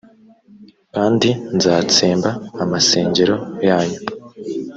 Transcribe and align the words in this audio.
kandi 0.95 1.29
nzatsemba 1.55 2.29
amasengero 2.63 3.35
yanyu 3.67 3.99